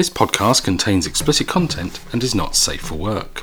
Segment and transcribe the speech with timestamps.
[0.00, 3.42] This podcast contains explicit content and is not safe for work.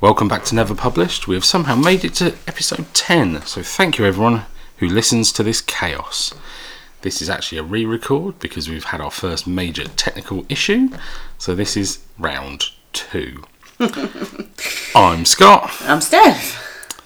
[0.00, 1.28] Welcome back to Never Published.
[1.28, 4.46] We have somehow made it to episode 10, so thank you everyone
[4.78, 6.32] who listens to this chaos.
[7.02, 10.88] This is actually a re record because we've had our first major technical issue,
[11.36, 13.44] so this is round two.
[14.94, 15.70] I'm Scott.
[15.82, 16.96] I'm Steph.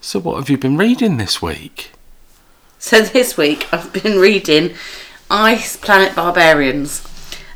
[0.00, 1.92] So, what have you been reading this week?
[2.80, 4.74] So this week I've been reading
[5.30, 7.06] Ice Planet Barbarians,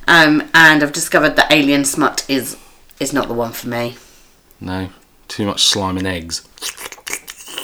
[0.07, 2.57] um, and I've discovered that Alien Smut is
[3.01, 3.97] is not the one for me.
[4.61, 4.91] No,
[5.29, 6.47] too much slime and eggs.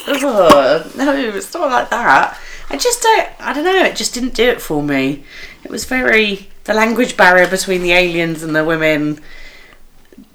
[0.07, 2.39] Ugh, no, it's not like that.
[2.69, 3.29] I just don't.
[3.41, 3.85] I don't know.
[3.85, 5.25] It just didn't do it for me.
[5.65, 9.21] It was very the language barrier between the aliens and the women,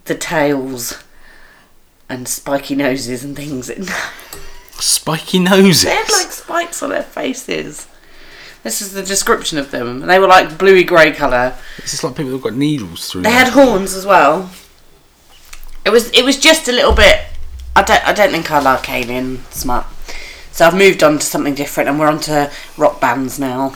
[0.05, 1.03] the tails,
[2.09, 3.71] and spiky noses and things.
[4.77, 5.83] Spiky noses.
[5.83, 7.87] They had like spikes on their faces.
[8.65, 9.99] This is the description of them.
[9.99, 11.55] They were like bluey grey colour.
[11.77, 13.31] It's just like people who've got needles through them.
[13.31, 13.45] They them.
[13.45, 14.49] had horns as well.
[15.85, 17.19] It was it was just a little bit.
[17.75, 19.85] I don't I don't think I like Alien Smut.
[20.51, 23.75] So I've moved on to something different, and we're on to rock bands now.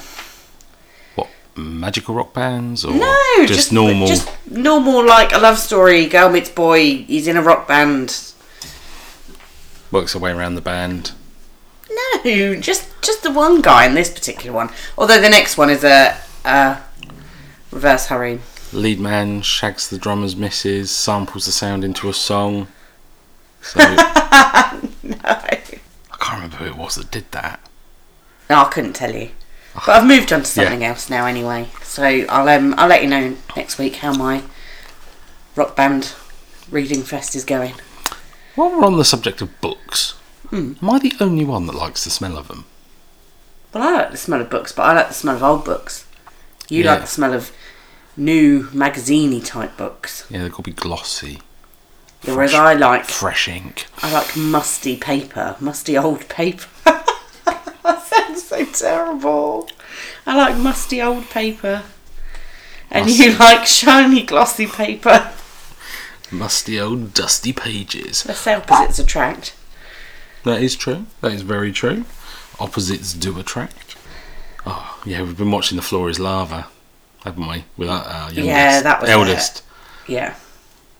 [1.14, 2.84] What, magical rock bands?
[2.84, 4.08] Or No, just, normal?
[4.08, 6.08] just normal like a love story.
[6.08, 7.04] Girl meets boy.
[7.04, 8.34] He's in a rock band.
[9.92, 11.12] Works their way around the band.
[12.26, 14.70] No, just just the one guy in this particular one.
[14.98, 16.80] Although the next one is a, a
[17.72, 18.42] reverse harem.
[18.72, 22.68] Lead man shags the drummer's misses, samples the sound into a song.
[23.62, 24.80] So, I
[26.20, 27.60] can't remember who it was that did that.
[28.50, 29.32] No, I couldn't tell you.
[29.74, 31.70] But I've moved on to something else now anyway.
[31.84, 34.44] So I'll um I'll let you know next week how my
[35.56, 36.14] rock band
[36.70, 37.74] reading fest is going.
[38.56, 40.19] While we're on the subject of books,
[40.50, 40.74] Hmm.
[40.82, 42.66] am I the only one that likes the smell of them?
[43.74, 46.06] Well, I like the smell of books, but I like the smell of old books.
[46.70, 46.94] You Yeah.
[46.94, 47.52] like the smell of
[48.18, 50.26] new magaziney type books.
[50.30, 51.42] Yeah, they've got to be glossy,
[52.26, 53.86] Whereas I like fresh ink.
[54.02, 56.66] I like musty paper, musty old paper.
[56.84, 59.70] that sounds so terrible.
[60.26, 61.84] I like musty old paper.
[62.92, 65.32] And you like shiny glossy paper.
[66.32, 68.24] Musty old dusty pages.
[68.24, 69.54] The say opposites attract.
[70.44, 71.06] That is true.
[71.22, 72.06] That is very true.
[72.60, 73.96] Opposites do attract.
[74.66, 76.68] Oh, yeah, we've been watching The Floor is Lava,
[77.24, 77.66] haven't we?
[77.78, 79.64] With our, our youngest, Yeah, that was eldest.
[80.08, 80.36] Yeah.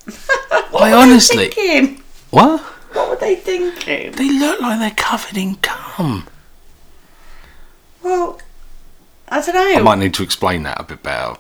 [0.52, 1.50] I honestly.
[1.50, 2.04] Thinking?
[2.30, 2.62] What?
[2.94, 4.14] What were they thinking?
[4.14, 6.28] They look like they're covered in cum.
[8.02, 8.40] Well,
[9.28, 9.80] I don't know.
[9.80, 11.36] I might need to explain that a bit better.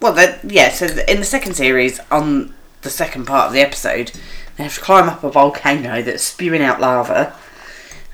[0.00, 0.70] Well, yeah.
[0.70, 4.12] So in the second series, on the second part of the episode,
[4.58, 7.34] they have to climb up a volcano that's spewing out lava.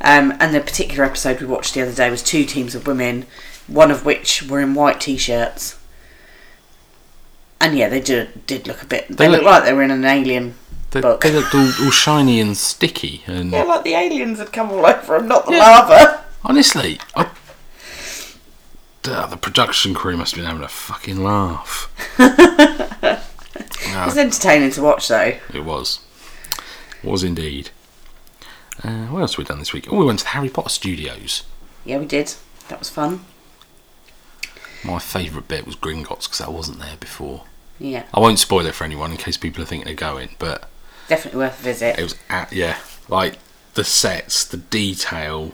[0.01, 3.25] Um, and the particular episode we watched the other day was two teams of women,
[3.67, 5.79] one of which were in white t-shirts.
[7.61, 9.09] And yeah, they did did look a bit.
[9.09, 10.55] They, They looked look- like they were in an alien
[10.91, 11.23] They, book.
[11.23, 13.23] they looked all, all shiny and sticky.
[13.27, 15.59] And Yeah, like the aliens had come all over them, not the Yeah.
[15.61, 16.25] lava.
[16.45, 17.31] honestly, I,
[19.03, 21.91] the, the production crew must have been having a fucking laugh.
[23.87, 25.35] It was entertaining to watch, though.
[25.53, 26.01] It was.
[27.05, 27.71] Was indeed.
[28.83, 29.87] Uh, what else have we done this week?
[29.91, 31.45] Oh, we went to the Harry Potter studios.
[31.85, 32.35] Yeah, we did.
[32.69, 33.25] That was fun.
[34.85, 37.45] My favourite bit was Gringotts because I wasn't there before.
[37.79, 40.69] Yeah, I won't spoil it for anyone in case people are thinking of going, but
[41.09, 41.99] definitely worth a visit.
[41.99, 42.79] it was at, yeah,
[43.09, 43.39] like
[43.75, 45.53] the sets, the detail.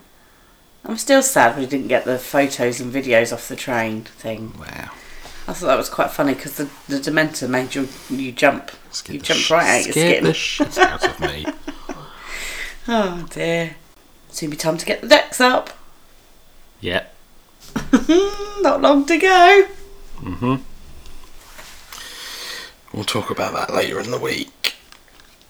[0.84, 4.55] I'm still sad we didn't get the photos and videos off the train thing.
[4.59, 4.91] Wow.
[5.48, 8.70] I thought that was quite funny because the, the Dementor made you you jump.
[8.90, 10.24] Scared You jumped right out your scared skin.
[10.24, 11.46] the shit out of me.
[12.88, 13.76] Oh dear.
[14.30, 15.70] Soon be time to get the decks up.
[16.80, 17.14] Yep.
[18.62, 19.68] Not long to go.
[20.20, 20.56] Mm-hmm.
[22.92, 24.74] We'll talk about that later in the week.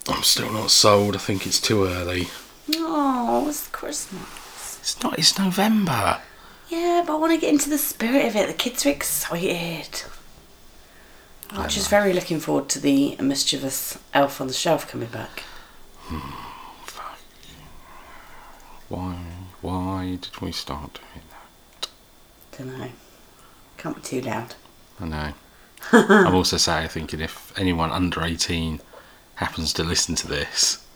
[0.08, 1.14] I'm still not sold.
[1.14, 2.28] I think it's too early.
[2.76, 4.78] Oh, it's Christmas.
[4.80, 5.18] It's not.
[5.18, 6.20] It's November.
[6.70, 8.46] Yeah, but I want to get into the spirit of it.
[8.46, 10.02] The kids are excited.
[11.50, 15.40] I'm just very looking forward to the mischievous elf on the shelf coming back.
[16.02, 16.30] Hmm,
[18.88, 19.18] why?
[19.60, 21.88] Why did we start doing that?
[22.56, 22.90] Don't know.
[23.76, 24.54] Can't be too loud.
[25.00, 25.32] I know.
[25.92, 28.80] I'm also say thinking if anyone under 18
[29.36, 30.86] happens to listen to this.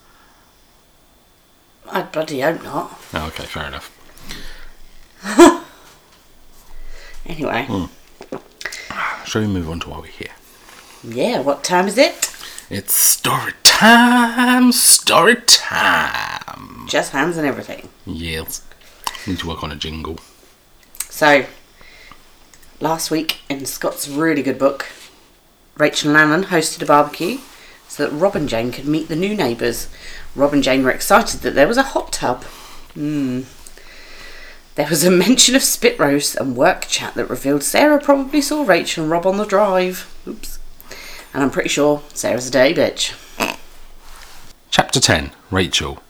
[1.89, 2.97] I bloody hope not.
[3.13, 3.91] Oh, okay, fair enough.
[7.25, 7.67] Anyway,
[9.25, 10.29] Shall we move on to why we're here?
[11.03, 12.31] yeah, what time is it?
[12.69, 16.85] It's story time, story time.
[16.87, 17.89] Just hands and everything.
[18.05, 18.61] Yes.
[19.27, 20.19] Need to work on a jingle.
[21.09, 21.45] So,
[22.79, 24.87] last week in Scott's really good book,
[25.77, 27.39] Rachel and Alan hosted a barbecue
[27.87, 29.87] so that Rob and Jane could meet the new neighbours.
[30.35, 32.43] Rob and Jane were excited that there was a hot tub.
[32.93, 33.41] Hmm.
[34.75, 38.65] There was a mention of spit roast and work chat that revealed Sarah probably saw
[38.65, 40.13] Rachel and Rob on the drive.
[40.27, 40.59] Oops.
[41.33, 43.13] And I'm pretty sure Sarah's a day bitch.
[44.71, 46.03] Chapter 10 Rachel.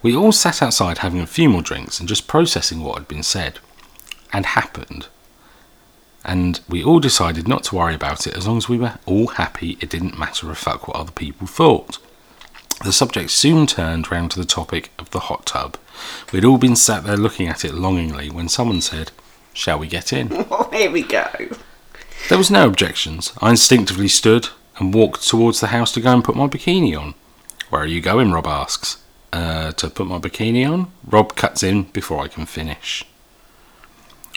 [0.00, 3.22] We all sat outside having a few more drinks and just processing what had been
[3.22, 3.58] said
[4.32, 5.08] and happened.
[6.24, 9.26] And we all decided not to worry about it as long as we were all
[9.26, 11.98] happy it didn't matter a fuck what other people thought.
[12.84, 15.76] The subject soon turned round to the topic of the hot tub.
[16.32, 19.10] We'd all been sat there looking at it longingly when someone said,
[19.52, 20.28] Shall we get in?
[20.50, 21.28] Oh, here we go.
[22.28, 23.32] There was no objections.
[23.40, 24.48] I instinctively stood
[24.78, 27.14] and walked towards the house to go and put my bikini on.
[27.70, 28.32] Where are you going?
[28.32, 29.02] Rob asks.
[29.32, 30.90] Uh, to put my bikini on?
[31.04, 33.04] Rob cuts in before I can finish.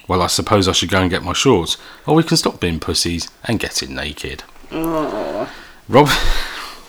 [0.08, 2.80] Well, I suppose I should go and get my shorts, or we can stop being
[2.80, 4.44] pussies and get in naked.
[4.72, 5.48] Rob,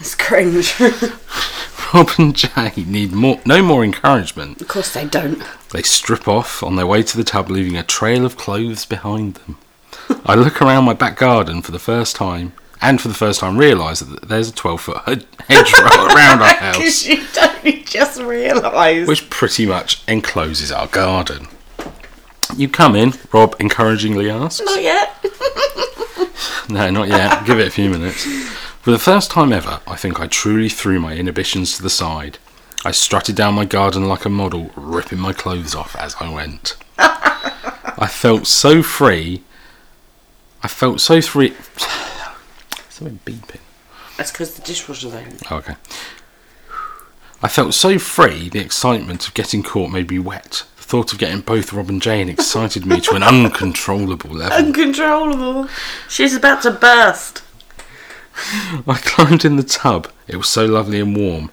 [0.02, 0.74] it's cringe.
[1.94, 4.60] Rob and Jane need more, no more encouragement.
[4.60, 5.42] of course they don't.
[5.70, 9.34] They strip off on their way to the tub, leaving a trail of clothes behind
[9.34, 9.58] them.
[10.26, 13.56] I look around my back garden for the first time, and for the first time
[13.58, 14.96] realise that there's a 12 foot
[15.48, 19.06] hedgerow around our house, Because you don't just realise.
[19.06, 21.46] which pretty much encloses our garden.
[22.56, 24.60] You come in, Rob encouragingly asks.
[24.64, 25.14] Not yet.
[26.68, 27.44] No, not yet.
[27.46, 28.26] Give it a few minutes.
[28.82, 32.38] For the first time ever, I think I truly threw my inhibitions to the side.
[32.84, 36.74] I strutted down my garden like a model, ripping my clothes off as I went.
[36.98, 39.44] I felt so free.
[40.64, 41.54] I felt so free.
[42.88, 43.60] Something beeping.
[44.16, 45.36] That's because the dishwasher's open.
[45.48, 45.76] Oh, okay.
[47.40, 50.64] I felt so free, the excitement of getting caught made me wet.
[50.76, 54.56] The thought of getting both Rob and Jane excited me to an uncontrollable level.
[54.58, 55.68] Uncontrollable.
[56.08, 57.41] She's about to burst.
[58.86, 60.08] I climbed in the tub.
[60.26, 61.50] It was so lovely and warm.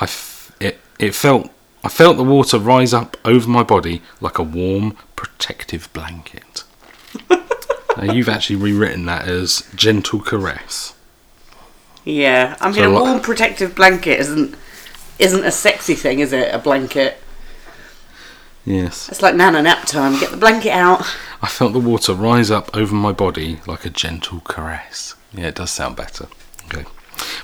[0.00, 1.50] I f- it it felt
[1.84, 6.64] I felt the water rise up over my body like a warm protective blanket.
[7.30, 10.94] now you've actually rewritten that as gentle caress.
[12.04, 14.54] Yeah, I mean, So a what- warm protective blanket isn't
[15.18, 16.54] isn't a sexy thing, is it?
[16.54, 17.18] A blanket.
[18.64, 19.08] Yes.
[19.08, 20.18] It's like nana nap time.
[20.20, 21.00] Get the blanket out.
[21.42, 25.14] I felt the water rise up over my body like a gentle caress.
[25.32, 26.26] Yeah, it does sound better.
[26.66, 26.84] Okay.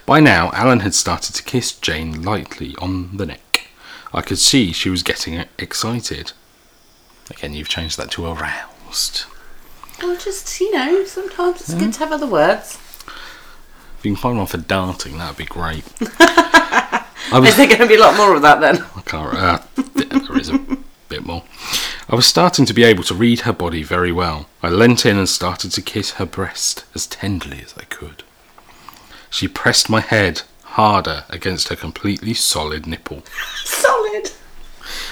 [0.04, 3.68] By now, Alan had started to kiss Jane lightly on the neck.
[4.12, 6.32] I could see she was getting excited.
[7.30, 9.24] Again, you've changed that to aroused.
[10.02, 12.78] Well, just you know, sometimes it's good to have other words.
[13.98, 15.84] If you can find one for darting, that'd be great.
[17.32, 18.84] I was Is there going to be a lot more of that then?
[18.94, 19.34] I can't.
[19.34, 19.58] Uh,
[19.94, 20.58] there is a
[21.08, 21.42] bit more.
[22.08, 24.48] I was starting to be able to read her body very well.
[24.62, 28.22] I leant in and started to kiss her breast as tenderly as I could.
[29.30, 33.22] She pressed my head harder against her completely solid nipple.
[33.64, 34.30] Solid.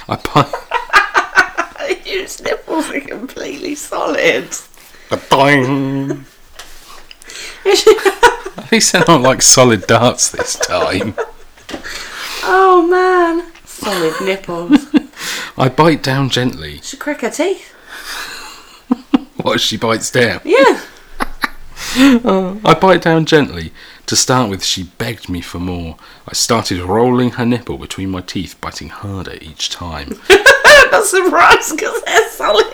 [0.09, 0.75] I pi-
[2.45, 4.49] nipples are completely solid.
[7.67, 11.15] At least they're not like solid darts this time.
[12.45, 14.87] oh man, solid nipples.
[15.57, 16.81] I bite down gently.
[16.83, 17.73] Should crack her teeth.
[19.37, 20.41] What she bites down?
[20.45, 20.81] Yeah.
[21.97, 23.73] Oh, I bite down gently.
[24.07, 25.97] To start with, she begged me for more.
[26.27, 30.19] I started rolling her nipple between my teeth, biting harder each time.
[30.29, 32.67] I'm not surprised because they're solid.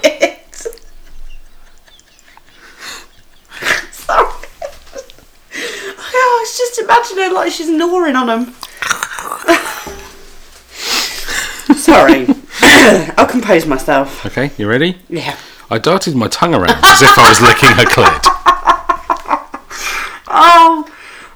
[3.92, 4.26] Sorry.
[5.52, 8.54] Oh, I was just imagining like she's gnawing on them.
[11.90, 12.26] Sorry.
[13.18, 14.24] I'll compose myself.
[14.26, 14.98] Okay, you ready?
[15.08, 15.36] Yeah.
[15.70, 18.26] I darted my tongue around as if I was licking her clit.
[20.32, 20.88] Oh,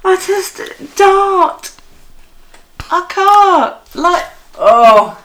[0.05, 0.61] I just
[0.97, 1.73] dart.
[2.93, 3.97] I can't.
[4.01, 5.21] Like, oh.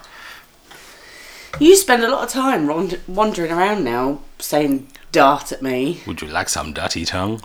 [1.60, 6.02] You spend a lot of time wand- wandering around now saying dart at me.
[6.08, 7.40] Would you like some dirty tongue?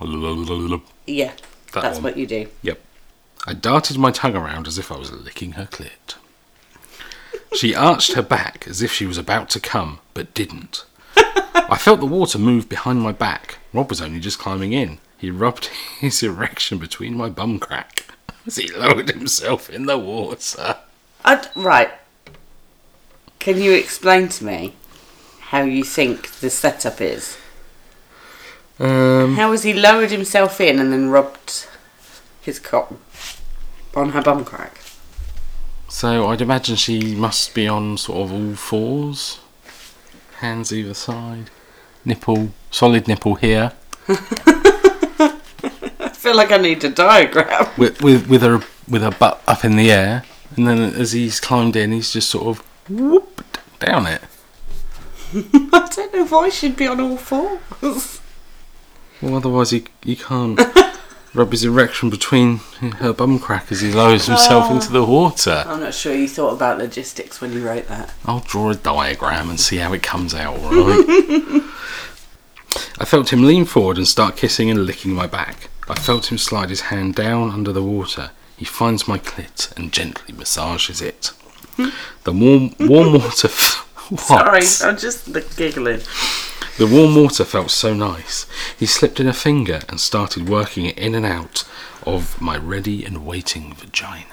[1.07, 1.33] Yeah,
[1.73, 2.05] That that's one.
[2.05, 2.49] what you do.
[2.63, 2.81] Yep.
[3.47, 6.15] I darted my tongue around as if I was licking her clit.
[7.55, 10.85] She arched her back as if she was about to come, but didn't.
[11.17, 13.59] I felt the water move behind my back.
[13.73, 14.99] Rob was only just climbing in.
[15.19, 15.67] He rubbed
[16.01, 18.07] his erection between my bum crack
[18.47, 20.77] as he lowered himself in the water.
[21.25, 21.91] I'd, right.
[23.39, 24.75] Can you explain to me
[25.41, 27.39] how you think the setup is?
[28.79, 31.67] Um, How has he lowered himself in and then rubbed
[32.43, 32.93] his cock
[33.95, 34.81] on her bum crack?
[35.95, 39.39] So I'd imagine she must be on sort of all fours,
[40.39, 41.51] hands either side,
[42.05, 43.71] nipple, solid nipple here.
[44.09, 45.39] I
[46.13, 47.69] feel like I need a diagram.
[47.79, 50.25] with with with her with her butt up in the air,
[50.57, 54.23] and then as he's climbed in, he's just sort of whooped down it.
[55.73, 58.21] I don't know why she'd be on all fours.
[59.23, 60.59] Well, otherwise he he can't
[61.35, 62.59] rub his erection between
[62.99, 65.65] her bum crack as he lowers himself into the water.
[65.67, 68.15] I'm not sure you thought about logistics when you wrote that.
[68.25, 70.59] I'll draw a diagram and see how it comes out.
[70.59, 71.05] All right.
[72.99, 75.69] I felt him lean forward and start kissing and licking my back.
[75.89, 78.31] I felt him slide his hand down under the water.
[78.57, 81.33] He finds my clit and gently massages it.
[81.77, 83.49] The warm, warm water.
[83.49, 84.21] F- what?
[84.21, 86.01] Sorry, I'm just giggling.
[86.77, 88.47] The warm water felt so nice.
[88.77, 91.65] He slipped in a finger and started working it in and out
[92.05, 94.27] of my ready and waiting vagina.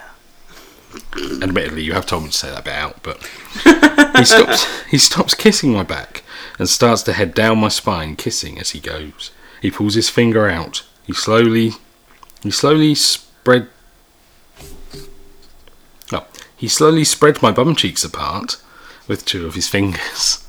[1.41, 3.17] Admittedly, you have told me to say that bit out, but
[4.17, 4.81] he stops.
[4.89, 6.24] He stops kissing my back
[6.57, 9.31] and starts to head down my spine, kissing as he goes.
[9.62, 10.83] He pulls his finger out.
[11.05, 11.74] He slowly,
[12.41, 13.67] he slowly spread.
[16.12, 16.25] Oh,
[16.57, 18.62] he slowly spread my bum cheeks apart
[19.07, 20.45] with two of his fingers.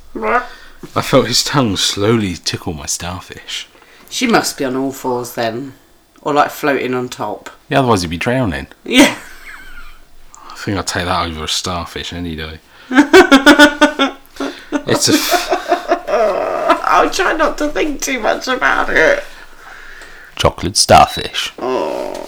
[0.95, 3.69] I felt his tongue slowly tickle my starfish.
[4.11, 5.75] She must be on all fours then.
[6.21, 7.51] Or like floating on top.
[7.69, 8.67] Yeah, otherwise he'd be drowning.
[8.85, 9.19] Yeah.
[10.51, 12.61] I think I'd take that over a starfish any day.
[14.73, 15.15] it's a.
[15.15, 15.59] F-
[16.85, 19.25] I'll try not to think too much about it.
[20.37, 21.53] chocolate starfish.
[21.59, 22.19] Oh.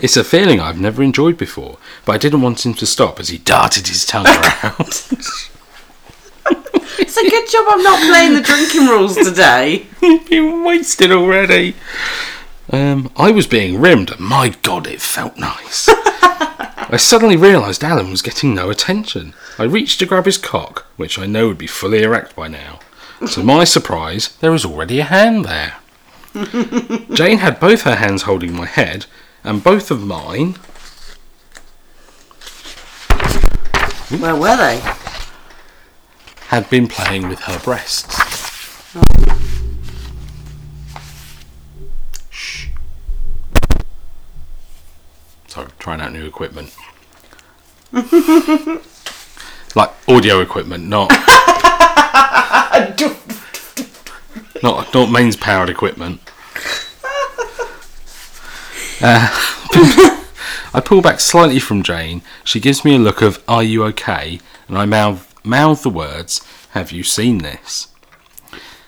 [0.00, 3.30] It's a feeling I've never enjoyed before, but I didn't want him to stop as
[3.30, 5.06] he darted his tongue around.
[6.98, 9.86] It's a good job I'm not playing the drinking rules today.
[10.02, 11.74] You've been wasted already.
[12.70, 15.88] Um, I was being rimmed, and my god, it felt nice.
[15.90, 19.34] I suddenly realised Alan was getting no attention.
[19.58, 22.80] I reached to grab his cock, which I know would be fully erect by now.
[23.32, 25.76] To my surprise, there was already a hand there.
[27.14, 29.06] Jane had both her hands holding my head,
[29.44, 30.56] and both of mine
[34.16, 35.07] Where were they?
[36.48, 38.16] Had been playing with her breasts.
[42.30, 42.68] Shh.
[45.46, 46.74] Sorry, trying out new equipment.
[47.92, 51.10] like audio equipment, not
[54.62, 56.20] not not mains powered equipment.
[59.00, 59.28] Uh,
[60.74, 62.22] I pull back slightly from Jane.
[62.42, 66.40] She gives me a look of "Are you okay?" and I mouth mouth the words
[66.70, 67.88] "Have you seen this?"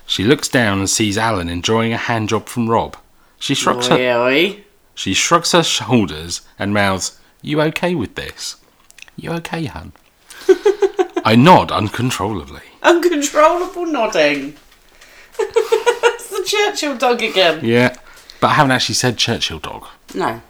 [0.07, 2.97] She looks down and sees Alan enjoying a hand job from Rob.
[3.39, 4.65] She shrugs her oi.
[4.95, 8.57] she shrugs her shoulders and mouths, You okay with this?
[9.17, 9.93] You okay, hun?
[11.25, 12.63] I nod uncontrollably.
[12.83, 14.57] Uncontrollable nodding.
[15.39, 17.65] it's the Churchill dog again.
[17.65, 17.97] Yeah,
[18.41, 19.87] but I haven't actually said Churchill dog.
[20.15, 20.43] No.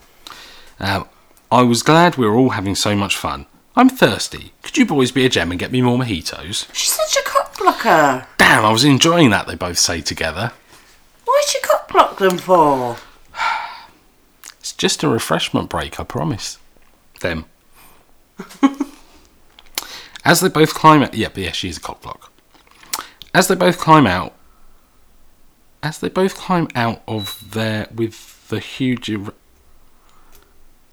[0.78, 1.06] Um,
[1.52, 3.44] I was glad we were all having so much fun.
[3.76, 4.52] I'm thirsty.
[4.62, 6.72] Could you boys be a gem and get me more mojitos?
[6.74, 8.26] She's such a cock blocker.
[8.36, 10.52] Damn, I was enjoying that, they both say together.
[11.24, 12.96] Why'd you cock block them for?
[14.58, 16.58] It's just a refreshment break, I promise.
[17.20, 17.46] Them.
[20.24, 21.14] As they both climb out.
[21.14, 22.30] Yep, yeah, she is a cock block.
[23.32, 24.34] As they both climb out.
[25.82, 29.10] As they both climb out of there with the huge.
[29.10, 29.34] Er-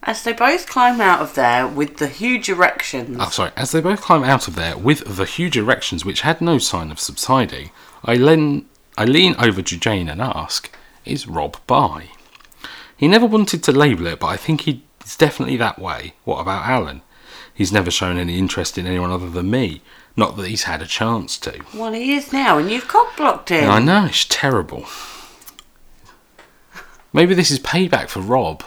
[0.07, 3.17] As they both climb out of there with the huge erections.
[3.19, 3.51] oh, sorry.
[3.57, 6.91] As they both climb out of there with the huge erections which had no sign
[6.91, 7.71] of subsiding,
[8.05, 10.73] I, len- I lean over to Jane and ask,
[11.03, 12.05] Is Rob bi?
[12.95, 14.79] He never wanted to label it, but I think he's
[15.17, 16.13] definitely that way.
[16.23, 17.01] What about Alan?
[17.53, 19.81] He's never shown any interest in anyone other than me.
[20.15, 21.59] Not that he's had a chance to.
[21.75, 23.69] Well, he is now, and you've cock blocked him.
[23.69, 24.85] I know, it's terrible.
[27.11, 28.63] Maybe this is payback for Rob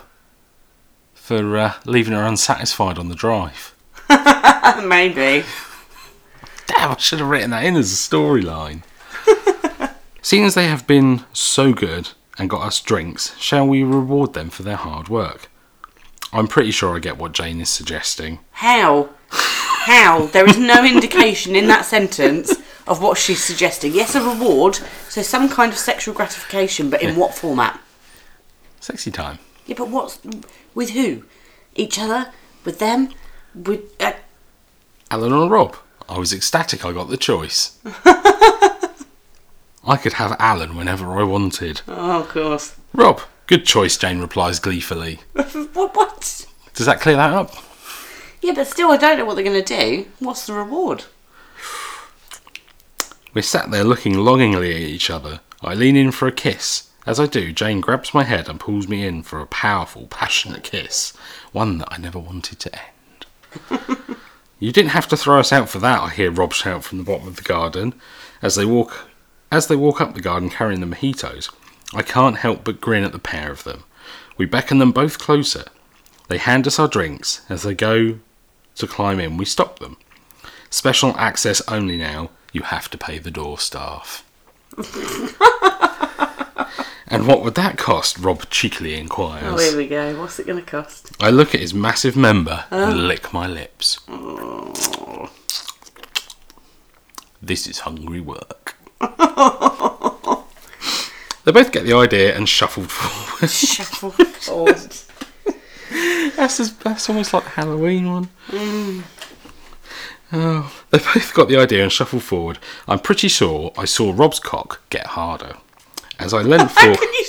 [1.31, 3.73] for uh, leaving her unsatisfied on the drive.
[4.85, 5.47] Maybe.
[6.67, 8.83] Damn, I should have written that in as a storyline.
[10.23, 14.51] Seeing as they have been so good and got us drinks, shall we reward them
[14.51, 15.49] for their hard work?
[16.33, 18.41] I'm pretty sure I get what Jane is suggesting.
[18.51, 19.11] How?
[19.29, 20.27] How?
[20.27, 22.57] There is no indication in that sentence
[22.89, 23.95] of what she's suggesting.
[23.95, 27.81] Yes, a reward, so some kind of sexual gratification, but in what format?
[28.81, 29.39] Sexy time.
[29.67, 30.19] Yeah, but what's
[30.81, 31.25] with who?
[31.75, 32.33] Each other?
[32.65, 33.11] With them?
[33.55, 34.15] With uh,
[35.11, 35.77] Alan or Rob?
[36.09, 37.79] I was ecstatic I got the choice.
[37.85, 38.97] I
[40.01, 41.83] could have Alan whenever I wanted.
[41.87, 42.77] oh, of course.
[42.95, 45.21] Rob, good choice, Jane replies gleefully.
[45.35, 45.95] what?
[45.95, 46.47] What?
[46.73, 47.53] Does that clear that up?
[48.41, 50.07] Yeah, but still, I don't know what they're going to do.
[50.19, 51.05] What's the reward?
[53.35, 55.41] We're sat there looking longingly at each other.
[55.61, 58.87] I lean in for a kiss As I do, Jane grabs my head and pulls
[58.87, 61.13] me in for a powerful, passionate kiss,
[61.51, 63.97] one that I never wanted to end.
[64.61, 67.05] you didn't have to throw us out for that, I hear Rob shout from the
[67.05, 67.95] bottom of the garden
[68.41, 69.09] as they walk
[69.51, 71.53] as they walk up the garden carrying the mojitos.
[71.93, 73.83] I can't help but grin at the pair of them.
[74.37, 75.65] We beckon them both closer.
[76.29, 77.45] They hand us our drinks.
[77.49, 78.21] As they go
[78.77, 79.97] to climb in, we stop them.
[80.71, 82.31] Special access only now.
[82.53, 84.25] You have to pay the door staff.
[87.11, 88.19] and what would that cost?
[88.19, 89.45] Rob cheekily inquires.
[89.45, 90.19] Oh, here we go.
[90.21, 91.11] What's it going to cost?
[91.21, 93.99] I look at his massive member and lick my lips.
[97.43, 98.77] This is hungry work.
[99.01, 99.07] they
[101.53, 103.51] both get the idea and shuffled forward.
[103.51, 104.93] Shuffle forward.
[106.37, 108.29] That's, as, that's almost like the Halloween one.
[108.49, 109.03] Mm.
[110.33, 112.61] Oh, they both got the idea and shuffled forward.
[112.87, 115.57] I'm pretty sure I saw Rob's cock get harder.
[116.21, 117.25] As I leant How forward, can you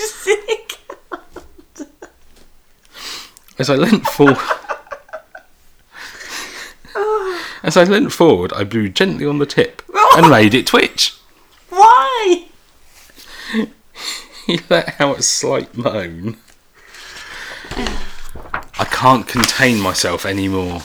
[3.61, 4.37] as I leant forward,
[7.63, 9.83] as I leant forward, I blew gently on the tip
[10.17, 11.15] and made it twitch.
[11.69, 12.47] Why?
[14.47, 16.37] He let out a slight moan.
[17.77, 20.81] I can't contain myself anymore.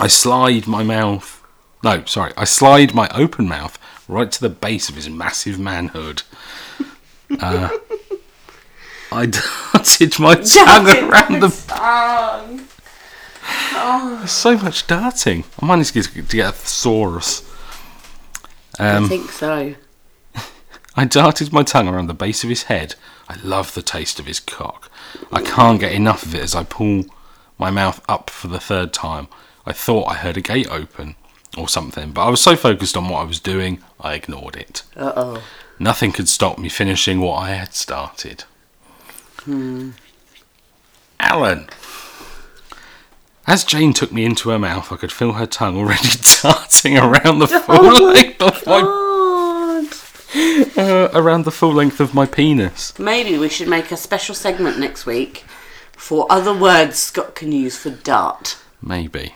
[0.00, 1.40] I slide my mouth.
[1.84, 2.32] No, sorry.
[2.36, 6.22] I slide my open mouth right to the base of his massive manhood.
[7.40, 7.68] Uh,
[9.12, 11.64] I darted my tongue around the.
[11.68, 12.66] tongue.
[14.18, 15.44] There's so much darting.
[15.60, 17.42] I managed to get, to get a thesaurus.
[18.78, 19.74] I Um, think so.
[20.96, 22.94] I darted my tongue around the base of his head.
[23.28, 24.90] I love the taste of his cock.
[25.32, 27.04] I can't get enough of it as I pull
[27.58, 29.28] my mouth up for the third time.
[29.64, 31.16] I thought I heard a gate open
[31.56, 34.82] or something, but I was so focused on what I was doing, I ignored it.
[34.94, 35.42] Uh oh.
[35.78, 38.44] Nothing could stop me finishing what I had started.
[41.20, 41.68] Alan.
[43.46, 46.08] As Jane took me into her mouth, I could feel her tongue already
[46.42, 48.80] darting around the full length of my
[50.82, 52.98] uh, around the full length of my penis.
[52.98, 55.44] Maybe we should make a special segment next week
[55.96, 58.58] for other words Scott can use for dart.
[58.80, 59.34] Maybe.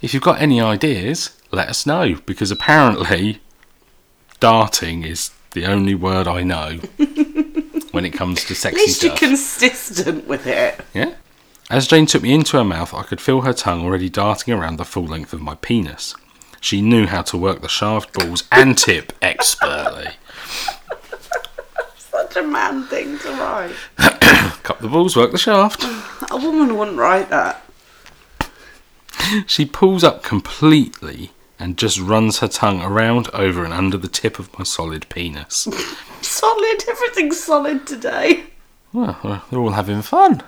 [0.00, 3.40] If you've got any ideas, let us know because apparently
[4.38, 6.76] darting is the only word I know
[7.92, 9.28] when it comes to sexy At least you're stuff.
[9.28, 10.80] consistent with it.
[10.94, 11.14] Yeah.
[11.68, 14.76] As Jane took me into her mouth, I could feel her tongue already darting around
[14.76, 16.14] the full length of my penis.
[16.60, 20.08] She knew how to work the shaft, balls, and tip expertly.
[21.96, 23.72] Such a man thing to write.
[24.62, 25.84] Cup the balls, work the shaft.
[26.30, 27.62] A woman wouldn't write that.
[29.46, 31.30] She pulls up completely
[31.60, 35.68] and just runs her tongue around, over, and under the tip of my solid penis.
[36.22, 36.84] Solid.
[36.86, 38.44] Everything's solid today.
[38.92, 40.42] Well, they're all having fun.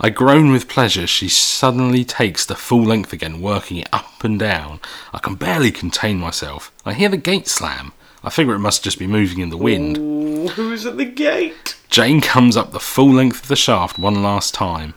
[0.00, 1.06] I groan with pleasure.
[1.06, 4.80] She suddenly takes the full length again, working it up and down.
[5.12, 6.72] I can barely contain myself.
[6.86, 7.92] I hear the gate slam.
[8.24, 9.98] I figure it must just be moving in the wind.
[9.98, 11.76] Ooh, who's at the gate?
[11.90, 14.94] Jane comes up the full length of the shaft one last time.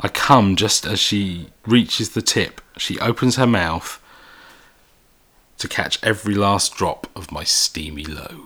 [0.00, 2.62] I come just as she reaches the tip.
[2.78, 4.00] She opens her mouth
[5.66, 8.40] to catch every last drop of my steamy load.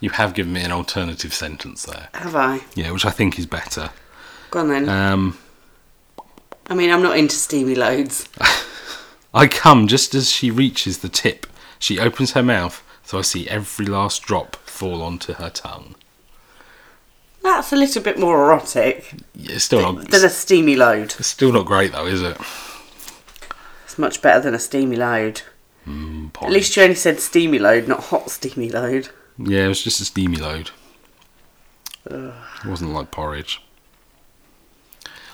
[0.00, 2.08] You have given me an alternative sentence there.
[2.14, 2.60] Have I?
[2.74, 3.90] Yeah, which I think is better.
[4.50, 4.88] Go on then.
[4.88, 5.38] Um,
[6.68, 8.28] I mean, I'm not into steamy loads.
[9.34, 11.46] I come just as she reaches the tip.
[11.78, 15.96] She opens her mouth, so I see every last drop fall onto her tongue.
[17.42, 21.14] That's a little bit more erotic Yeah, it's still not, than a steamy load.
[21.18, 22.36] it's still not great though, is it?
[23.90, 25.42] It's much better than a steamy load.
[25.84, 29.08] Mm, At least you only said steamy load, not hot steamy load.
[29.36, 30.70] Yeah, it was just a steamy load.
[32.08, 32.32] It
[32.64, 33.60] wasn't like porridge.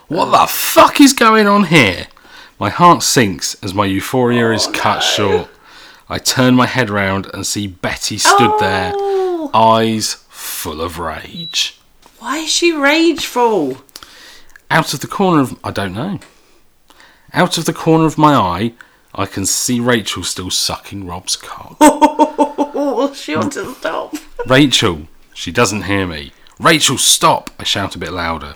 [0.08, 2.06] What the fuck is going on here?
[2.58, 5.50] My heart sinks as my euphoria oh, is cut short.
[6.08, 11.78] I turn my head round and see Betty stood there, Oh, eyes full of rage.
[12.20, 13.82] Why is she rageful?
[14.70, 16.20] Out of the corner of I don't know.
[17.32, 18.72] Out of the corner of my eye,
[19.14, 21.76] I can see Rachel still sucking Rob's cock.
[23.14, 24.14] She ought to stop.
[24.46, 26.32] Rachel, she doesn't hear me.
[26.60, 27.50] Rachel, stop!
[27.58, 28.54] I shout a bit louder.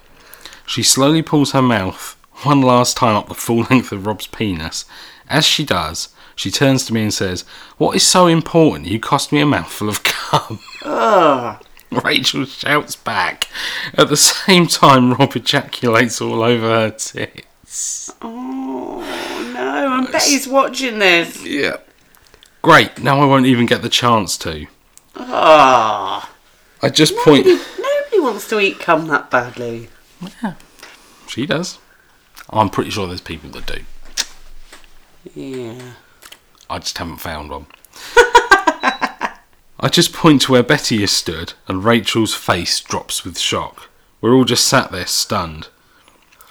[0.66, 4.84] She slowly pulls her mouth one last time up the full length of Rob's penis.
[5.28, 7.44] As she does, she turns to me and says,
[7.78, 8.88] What is so important?
[8.88, 10.60] You cost me a mouthful of cum.
[10.84, 11.58] Ugh.
[11.92, 12.04] Ah.
[12.04, 13.48] Rachel shouts back.
[13.94, 18.14] At the same time, Rob ejaculates all over her tits.
[18.22, 18.39] Oh
[20.06, 21.44] I bet he's watching this.
[21.44, 21.76] Yeah.
[22.62, 24.66] Great, now I won't even get the chance to.
[25.16, 26.30] Oh,
[26.82, 27.46] I just point.
[27.46, 29.88] nobody wants to eat cum that badly.
[30.42, 30.54] Yeah.
[31.26, 31.78] She does.
[32.50, 33.82] I'm pretty sure there's people that do.
[35.34, 35.92] Yeah.
[36.68, 37.66] I just haven't found one.
[39.82, 43.88] I just point to where Betty is stood, and Rachel's face drops with shock.
[44.20, 45.68] We're all just sat there stunned.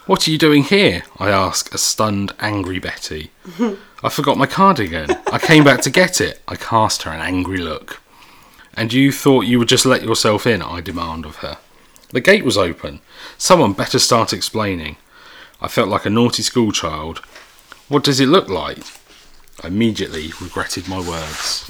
[0.09, 1.03] What are you doing here?
[1.19, 3.29] I ask a stunned, angry Betty.
[4.03, 5.11] I forgot my cardigan.
[5.31, 6.41] I came back to get it.
[6.47, 8.01] I cast her an angry look.
[8.73, 10.63] And you thought you would just let yourself in?
[10.63, 11.59] I demand of her.
[12.09, 13.01] The gate was open.
[13.37, 14.97] Someone better start explaining.
[15.61, 17.19] I felt like a naughty schoolchild.
[17.87, 18.79] What does it look like?
[19.63, 21.69] I immediately regretted my words.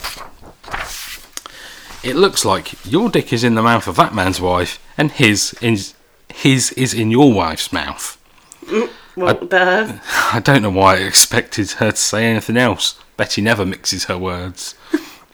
[2.06, 5.54] It looks like your dick is in the mouth of that man's wife, and his
[5.62, 5.94] is
[6.30, 8.16] his is in your wife's mouth.
[8.66, 10.00] Mm, well, duh.
[10.34, 13.00] I don't know why I expected her to say anything else.
[13.18, 14.76] Betty never mixes her words.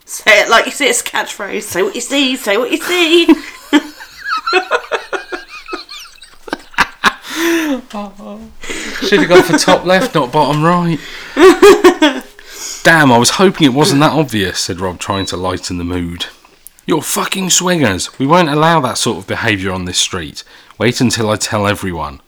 [0.06, 1.64] Say it like you see it's a catchphrase.
[1.64, 2.36] Say what you see.
[2.36, 3.26] Say what you see.
[9.06, 11.00] Should have gone for top left, not bottom right.
[12.84, 16.28] Damn, I was hoping it wasn't that obvious, said Rob, trying to lighten the mood.
[16.86, 18.20] You're fucking swingers.
[18.20, 20.44] We won't allow that sort of behaviour on this street.
[20.78, 22.22] Wait until I tell everyone.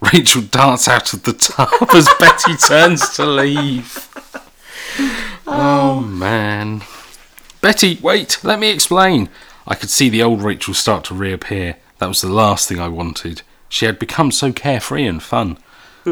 [0.00, 4.08] Rachel darts out of the tub as Betty turns to leave.
[5.46, 5.98] Oh.
[5.98, 6.82] oh man.
[7.60, 9.28] Betty, wait, let me explain.
[9.66, 11.76] I could see the old Rachel start to reappear.
[11.98, 13.42] That was the last thing I wanted.
[13.68, 15.58] She had become so carefree and fun.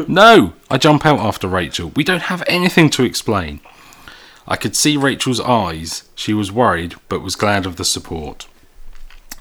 [0.07, 0.53] No!
[0.69, 1.91] I jump out after Rachel.
[1.95, 3.59] We don't have anything to explain.
[4.47, 6.03] I could see Rachel's eyes.
[6.15, 8.47] She was worried, but was glad of the support.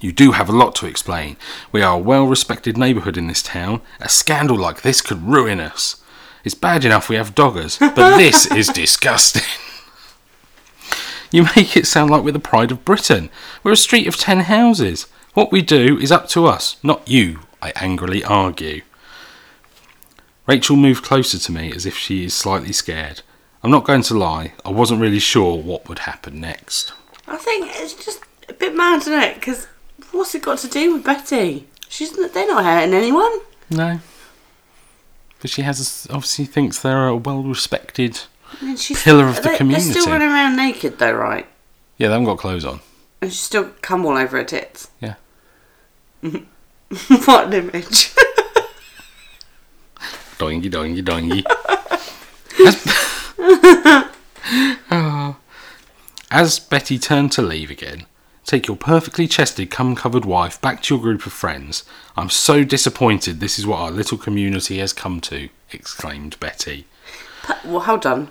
[0.01, 1.37] You do have a lot to explain.
[1.73, 3.81] We are a well respected neighbourhood in this town.
[4.01, 6.03] A scandal like this could ruin us.
[6.45, 9.43] It's bad enough we have doggers, but this is disgusting.
[11.31, 13.29] You make it sound like we're the pride of Britain.
[13.63, 15.07] We're a street of ten houses.
[15.35, 18.83] What we do is up to us, not you, I angrily argue.
[20.47, 23.21] Rachel moved closer to me as if she is slightly scared.
[23.63, 26.93] I'm not going to lie, I wasn't really sure what would happen next.
[27.27, 29.35] I think it's just a bit mad, isn't it?
[29.35, 29.67] Because
[30.13, 31.67] what's it got to do with Betty?
[31.89, 33.39] She's n- they're not hurting anyone.
[33.71, 34.01] No.
[35.41, 38.21] But she has obviously thinks they're a well respected.
[38.77, 41.47] She's Pillar of the they- They're still running around naked though, right?
[41.97, 42.81] Yeah, they haven't got clothes on.
[43.21, 44.89] And she's still come all over her tits.
[45.01, 45.15] Yeah.
[47.27, 48.13] what an image.
[50.39, 51.45] Doingy doingy doingy.
[52.67, 54.11] As,
[54.91, 55.37] Oh.
[56.31, 58.07] As Betty turned to leave again,
[58.49, 61.85] take your perfectly chested, cum covered wife back to your group of friends.
[62.17, 66.87] I'm so disappointed this is what our little community has come to, exclaimed Betty.
[67.43, 68.31] Per- well, hold on.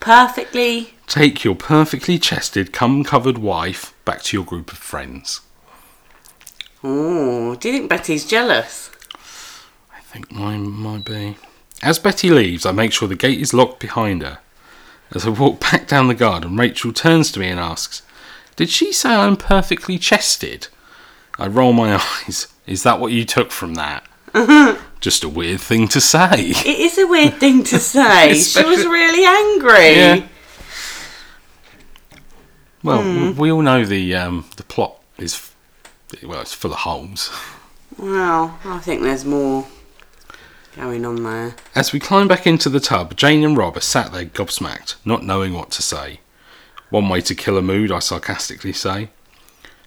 [0.00, 0.94] Perfectly.
[1.06, 5.42] Take your perfectly chested, cum covered wife back to your group of friends.
[6.82, 8.90] Oh, do you think Betty's jealous?
[9.94, 11.36] I think mine might be.
[11.84, 14.38] As Betty leaves, I make sure the gate is locked behind her.
[15.14, 18.02] As I walk back down the garden, Rachel turns to me and asks,
[18.56, 20.68] Did she say I'm perfectly chested?
[21.38, 21.94] I roll my
[22.26, 22.48] eyes.
[22.66, 24.04] Is that what you took from that?
[25.00, 26.50] Just a weird thing to say.
[26.50, 28.34] It is a weird thing to say.
[28.34, 29.94] she was really angry.
[29.96, 30.28] Yeah.
[32.82, 35.50] Well, we all know the um, the plot is
[36.22, 37.30] well, it's full of holes.
[37.98, 39.66] Well, I think there's more
[40.76, 41.56] going on there.
[41.74, 45.24] As we climb back into the tub, Jane and Rob are sat there gobsmacked, not
[45.24, 46.20] knowing what to say.
[46.90, 49.08] One way to kill a mood, I sarcastically say.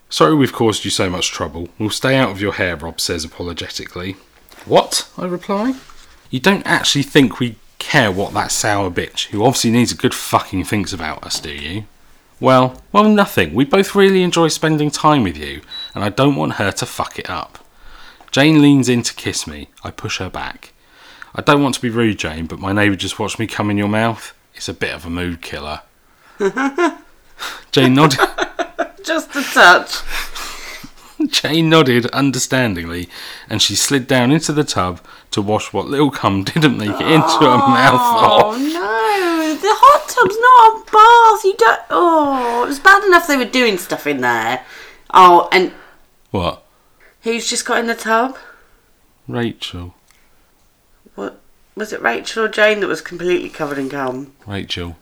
[0.10, 1.70] Sorry we've caused you so much trouble.
[1.78, 4.18] We'll stay out of your hair, Rob says apologetically.
[4.66, 5.10] What?
[5.18, 5.76] I reply.
[6.30, 10.14] You don't actually think we care what that sour bitch, who obviously needs a good
[10.14, 11.86] fucking thinks about us, do you?
[12.40, 13.54] Well, well, nothing.
[13.54, 15.62] We both really enjoy spending time with you,
[15.94, 17.60] and I don't want her to fuck it up.
[18.32, 19.70] Jane leans in to kiss me.
[19.84, 20.74] I push her back.
[21.36, 23.78] I don't want to be rude, Jane, but my neighbour just watched me come in
[23.78, 24.34] your mouth.
[24.56, 25.82] It's a bit of a mood killer.
[27.72, 28.20] Jane nodded.
[29.04, 29.98] Just a touch.
[31.28, 33.10] Jane nodded understandingly,
[33.50, 37.08] and she slid down into the tub to wash what little cum didn't make it
[37.08, 38.00] into her mouth.
[38.00, 41.44] Oh, oh no, the hot tub's not a bath.
[41.44, 41.82] You don't.
[41.90, 44.64] Oh, it was bad enough they were doing stuff in there.
[45.14, 45.74] Oh, and
[46.32, 46.64] What?
[47.24, 48.38] who's just got in the tub?
[49.28, 49.94] Rachel.
[51.16, 51.42] What
[51.76, 52.02] was it?
[52.02, 54.34] Rachel or Jane that was completely covered in cum?
[54.48, 54.96] Rachel.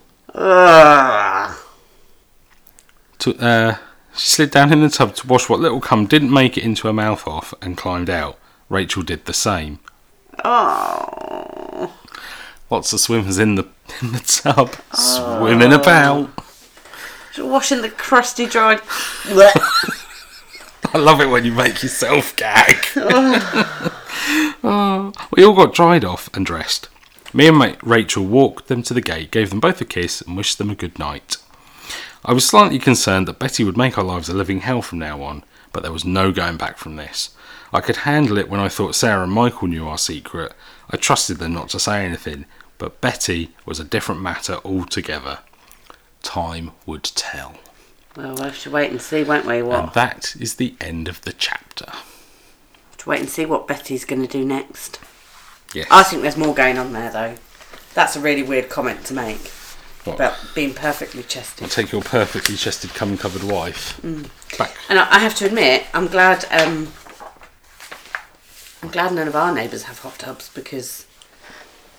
[3.19, 3.77] To, uh,
[4.15, 6.87] she slid down in the tub to wash what little cum didn't make it into
[6.87, 8.37] her mouth off and climbed out.
[8.69, 9.79] Rachel did the same.
[10.43, 11.93] Oh.
[12.69, 13.67] Lots of swimmers in the
[14.01, 16.29] in the tub, swimming about.
[17.33, 18.81] Just Washing the crusty dried.
[20.93, 22.75] I love it when you make yourself gag.
[24.63, 26.89] Oh, we all got dried off and dressed.
[27.33, 30.37] Me and mate Rachel walked them to the gate, gave them both a kiss, and
[30.37, 31.37] wished them a good night.
[32.25, 35.21] I was slightly concerned that Betty would make our lives a living hell from now
[35.21, 37.31] on, but there was no going back from this.
[37.73, 40.53] I could handle it when I thought Sarah and Michael knew our secret.
[40.89, 42.45] I trusted them not to say anything,
[42.77, 45.39] but Betty was a different matter altogether.
[46.23, 47.55] Time would tell.
[48.15, 49.61] well, we'll have to wait and see, won't we?
[49.61, 49.83] What?
[49.83, 51.91] And that is the end of the chapter.
[52.97, 54.99] to wait and see what Betty's going to do next.
[55.77, 55.87] Yes.
[55.91, 57.35] I think there's more going on there, though.
[57.93, 59.37] That's a really weird comment to make
[60.05, 60.15] What?
[60.15, 61.69] about being perfectly chested.
[61.69, 64.01] Take your perfectly chested, cum covered wife.
[64.57, 64.75] Back.
[64.89, 66.45] And I I have to admit, I'm glad.
[66.45, 66.91] Um,
[68.81, 71.05] I'm glad none of our neighbours have hot tubs because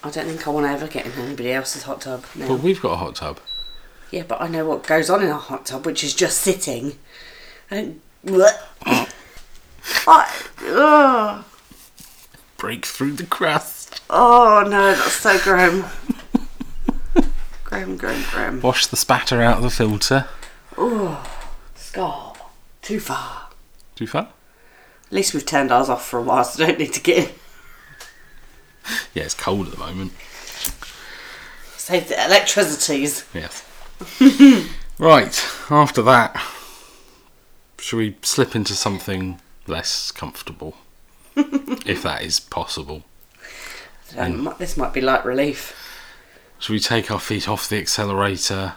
[0.02, 2.24] I don't think I want to ever get in anybody else's hot tub.
[2.34, 2.48] Now.
[2.48, 3.38] But we've got a hot tub.
[4.10, 6.98] Yeah, but I know what goes on in our hot tub, which is just sitting.
[7.70, 8.00] I don't.
[8.26, 8.58] Blech.
[10.08, 10.32] I,
[10.66, 11.44] ugh.
[12.58, 14.02] Break through the crust.
[14.10, 15.84] Oh no, that's so grim.
[17.62, 18.60] grim, grim, grim.
[18.60, 20.26] Wash the spatter out of the filter.
[20.76, 21.24] Oh,
[21.76, 22.50] Scott,
[22.82, 23.50] too far.
[23.94, 24.30] Too far?
[25.06, 27.34] At least we've turned ours off for a while, so don't need to get in.
[29.14, 30.12] Yeah, it's cold at the moment.
[31.76, 33.24] Save the electricities.
[33.32, 33.64] Yes.
[34.98, 36.36] right, after that,
[37.78, 40.74] should we slip into something less comfortable?
[41.87, 43.05] if that is possible.
[44.59, 45.74] This might be light relief.
[46.59, 48.74] Shall we take our feet off the accelerator,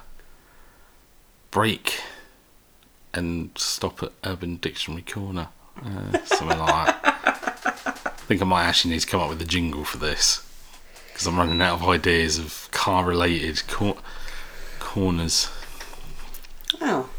[1.50, 2.02] brake,
[3.14, 5.48] and stop at Urban Dictionary Corner?
[5.84, 8.02] Uh, something like that.
[8.06, 10.48] I think I might actually need to come up with a jingle for this
[11.12, 13.98] because I'm running out of ideas of car related cor-
[14.80, 15.50] corners.
[16.80, 17.10] Oh.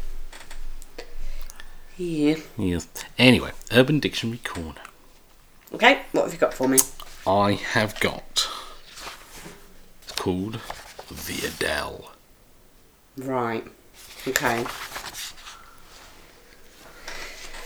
[1.97, 2.37] Yeah.
[2.57, 2.87] Yes.
[3.17, 4.81] Anyway, Urban Dictionary Corner.
[5.73, 6.77] Okay, what have you got for me?
[7.25, 8.47] I have got.
[10.03, 10.59] It's called
[11.09, 12.11] The Adele.
[13.17, 13.65] Right.
[14.27, 14.63] Okay.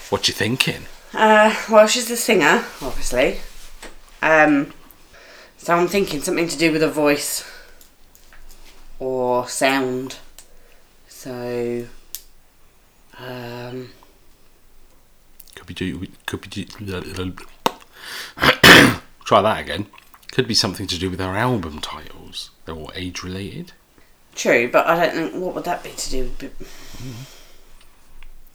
[0.10, 0.86] What you thinking?
[1.14, 3.40] Uh, well, she's a singer, obviously.
[4.22, 4.74] Um,
[5.58, 7.50] so I'm thinking something to do with a voice
[9.00, 10.18] or sound.
[11.10, 11.88] So,
[13.20, 13.90] um,
[15.56, 16.08] Could be do.
[16.26, 17.34] Could be do.
[19.28, 19.88] Try that again.
[20.32, 22.52] Could be something to do with our album titles.
[22.66, 23.74] They're all age related.
[24.36, 26.40] true, but I don't think what would that be to do with.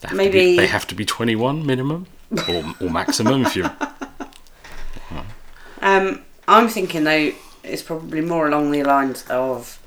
[0.01, 2.07] They have to Maybe- be, they have to be 21 minimum
[2.49, 3.69] or, or maximum if you.
[5.81, 9.79] Um, I'm thinking though it's probably more along the lines of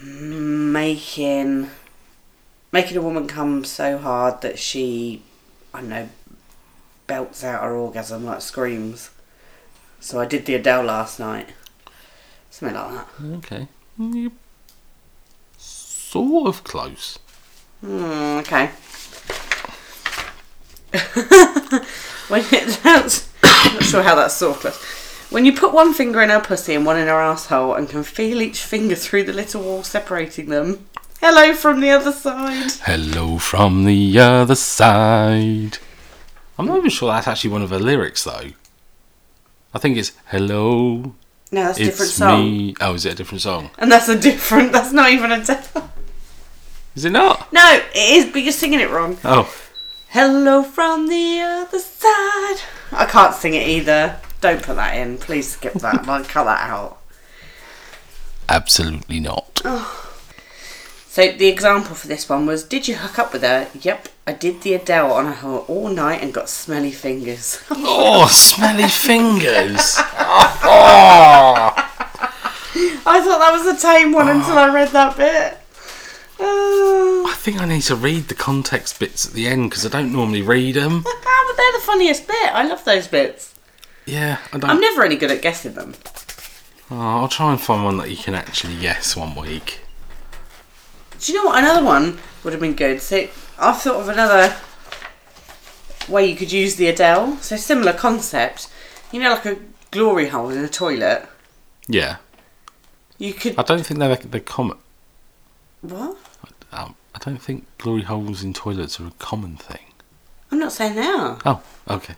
[0.00, 1.68] making
[2.70, 5.22] making a woman come so hard that she,
[5.74, 6.08] I don't know,
[7.10, 9.10] belts out her orgasm like screams.
[9.98, 11.48] So I did the Adele last night.
[12.50, 13.08] Something like that.
[13.38, 13.68] Okay.
[13.98, 14.30] You're
[15.58, 17.18] sort of close.
[17.80, 18.66] Hmm, okay.
[22.28, 24.80] when it, that's, not sure how that's sort of close.
[25.32, 28.04] When you put one finger in her pussy and one in her asshole and can
[28.04, 30.86] feel each finger through the little wall separating them.
[31.20, 32.70] Hello from the other side.
[32.82, 35.78] Hello from the other side.
[36.60, 38.50] I'm not even sure that's actually one of her lyrics though.
[39.72, 41.14] I think it's hello.
[41.52, 42.40] No, that's a different song.
[42.42, 42.74] me.
[42.80, 43.70] Oh, is it a different song?
[43.78, 44.72] And that's a different.
[44.72, 45.38] That's not even a.
[46.94, 47.52] Is it not?
[47.52, 49.16] no, it is, but you're singing it wrong.
[49.24, 49.52] Oh,
[50.08, 52.56] Hello from the other side.
[52.92, 54.20] I can't sing it either.
[54.40, 55.16] Don't put that in.
[55.18, 56.08] Please skip that.
[56.08, 56.98] I'll cut that out.
[58.48, 59.62] absolutely not.
[61.10, 63.66] So the example for this one was: Did you hook up with her?
[63.80, 67.60] Yep, I did the Adele on her all night and got smelly fingers.
[67.72, 69.96] Oh, smelly fingers.
[73.02, 75.54] I thought that was a tame one until I read that bit.
[76.38, 79.88] Uh, I think I need to read the context bits at the end because I
[79.88, 81.02] don't normally read them.
[81.02, 82.54] but they're the funniest bit.
[82.54, 83.52] I love those bits.
[84.06, 84.70] Yeah, I don't.
[84.70, 85.94] I'm never any good at guessing them.
[86.88, 89.80] Oh, I'll try and find one that you can actually guess one week.
[91.20, 91.58] Do you know what?
[91.58, 93.00] Another one would have been good.
[93.02, 93.28] So
[93.58, 94.56] I've thought of another
[96.08, 97.36] way you could use the Adele.
[97.38, 98.68] So similar concept.
[99.12, 99.58] You know, like a
[99.90, 101.26] glory hole in a toilet.
[101.88, 102.16] Yeah,
[103.18, 104.78] You could I don't think they're they're common.
[105.80, 106.16] what?
[106.72, 109.80] Um, I don't think glory holes in toilets are a common thing.
[110.52, 111.38] I'm not saying they are.
[111.44, 112.14] Oh, okay.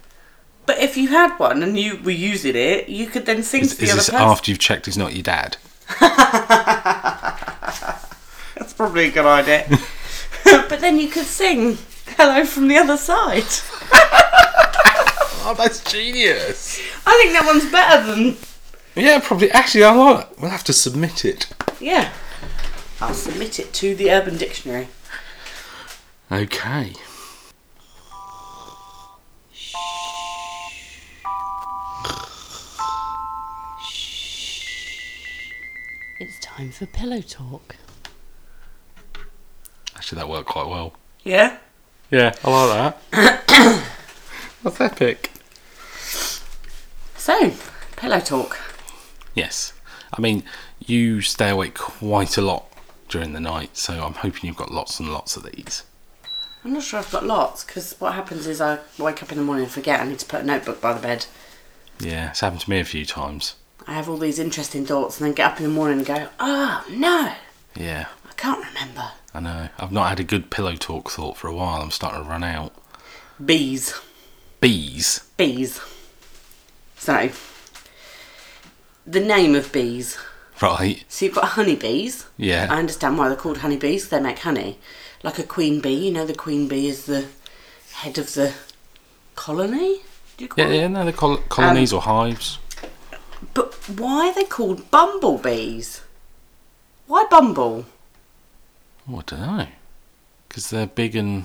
[0.66, 3.70] But if you had one and you were using it, you could then sing Is,
[3.72, 4.26] to the is other this person.
[4.28, 5.56] after you've checked he's not your dad?
[8.82, 9.78] That's probably a good idea.
[10.68, 11.78] but then you could sing
[12.18, 13.44] "Hello from the Other Side."
[15.44, 16.80] Oh, that's genius.
[17.04, 18.36] I think that one's better than
[18.94, 19.50] Yeah, probably.
[19.50, 20.40] Actually, I like.
[20.40, 21.48] We'll have to submit it.
[21.80, 22.12] yeah.
[23.00, 24.86] I'll submit it to the Urban Dictionary.
[26.30, 26.92] Okay.
[36.20, 37.76] It's time for pillow talk.
[40.02, 40.94] Actually, that worked quite well.
[41.22, 41.58] Yeah.
[42.10, 43.86] Yeah, I like that.
[44.64, 45.30] That's epic.
[47.16, 47.52] So,
[47.94, 48.58] pillow talk.
[49.36, 49.72] Yes.
[50.12, 50.42] I mean,
[50.84, 52.66] you stay awake quite a lot
[53.08, 55.84] during the night, so I'm hoping you've got lots and lots of these.
[56.64, 59.44] I'm not sure I've got lots because what happens is I wake up in the
[59.44, 61.26] morning and forget I need to put a notebook by the bed.
[62.00, 63.54] Yeah, it's happened to me a few times.
[63.86, 66.26] I have all these interesting thoughts and then get up in the morning and go,
[66.40, 67.34] oh no,
[67.76, 69.12] Yeah, I can't remember.
[69.34, 69.68] I know.
[69.78, 71.80] I've not had a good pillow talk thought for a while.
[71.82, 72.74] I'm starting to run out.
[73.44, 73.94] Bees.
[74.60, 75.24] Bees.
[75.36, 75.80] Bees.
[76.98, 77.30] So,
[79.06, 80.18] the name of bees.
[80.60, 81.04] Right.
[81.08, 82.26] So you've got honeybees.
[82.36, 82.68] Yeah.
[82.70, 84.08] I understand why they're called honeybees.
[84.10, 84.78] They make honey.
[85.22, 85.94] Like a queen bee.
[86.06, 87.26] You know, the queen bee is the
[87.94, 88.52] head of the
[89.34, 90.02] colony?
[90.36, 90.76] Do you call Yeah, it?
[90.76, 92.58] yeah, no, they're col- colonies um, or hives.
[93.54, 96.02] But why are they called bumblebees?
[97.08, 97.86] Why bumble?
[99.10, 99.66] Oh, I don't know.
[100.48, 101.44] Because they're big and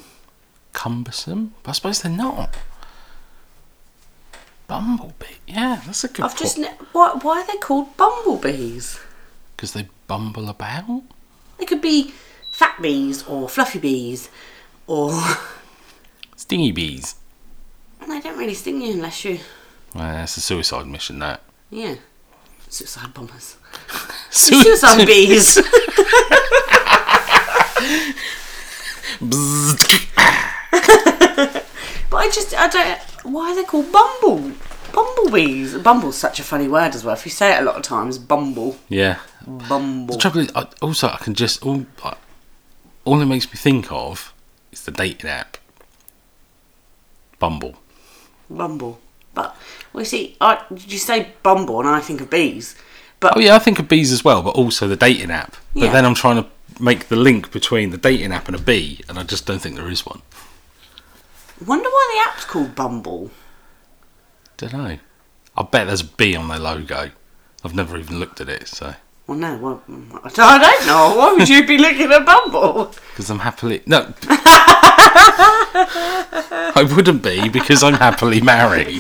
[0.74, 1.54] cumbersome?
[1.64, 2.56] But I suppose they're not.
[4.68, 5.26] Bumblebee.
[5.48, 9.00] Yeah, that's a good I've just ne- why, why are they called bumblebees?
[9.56, 11.04] Because they bumble about?
[11.58, 12.14] They could be
[12.52, 14.30] fat bees or fluffy bees,
[14.86, 15.12] or
[16.36, 17.16] Stingy bees.
[18.08, 19.40] they don't really sting you unless you
[19.96, 21.42] Well, that's a suicide mission, that.
[21.70, 21.96] yeah
[22.70, 23.56] suicide bombers.
[24.30, 25.56] Sui- Suicide bees.
[32.10, 33.00] But I just I don't
[33.34, 34.52] why are they called bumble
[34.98, 35.76] bumblebees?
[35.76, 37.14] Bumble's such a funny word as well.
[37.16, 39.20] If you say it a lot of times, bumble, yeah.
[39.46, 40.16] bumble.
[40.16, 41.64] The trouble is, I, also, I can just.
[41.66, 42.16] All, I,
[43.06, 44.34] all it makes me think of
[44.72, 45.58] is the dating app.
[47.40, 47.76] Bumble.
[48.50, 49.00] Bumble.
[49.34, 49.56] But
[49.94, 52.76] well, you see, I, you say bumble, and I think of bees.
[53.20, 55.56] But Oh, yeah, I think of bees as well, but also the dating app.
[55.74, 55.92] But Yeah.
[55.92, 59.18] then I'm trying to make the link between the dating app and a bee, and
[59.18, 60.22] I just don't think there is one.
[61.66, 63.32] wonder why the app's called Bumble.
[64.58, 64.98] Don't know.
[65.56, 67.12] I bet there's a bee on their logo.
[67.64, 68.96] I've never even looked at it, so.
[69.26, 69.84] Well, no, well,
[70.24, 71.16] I don't know.
[71.18, 72.94] Why would you be looking at Bumble?
[73.12, 73.82] Because I'm happily.
[73.86, 74.14] No.
[75.80, 79.00] I wouldn't be because I'm happily married.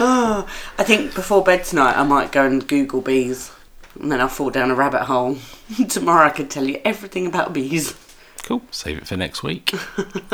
[0.00, 0.48] oh,
[0.78, 3.52] I think before bed tonight, I might go and Google bees,
[4.00, 5.38] and then I'll fall down a rabbit hole.
[5.88, 7.94] Tomorrow, I could tell you everything about bees.
[8.42, 8.62] Cool.
[8.70, 9.72] Save it for next week.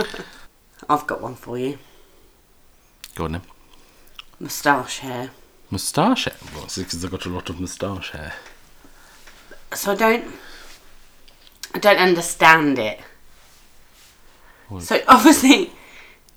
[0.88, 1.78] I've got one for you.
[3.14, 3.42] Go on then.
[4.40, 5.30] Moustache hair.
[5.70, 6.34] Moustache hair.
[6.54, 8.32] Well, it's because I've got a lot of moustache hair.
[9.74, 10.24] So I don't,
[11.74, 12.98] I don't understand it.
[14.68, 15.70] Well- So obviously,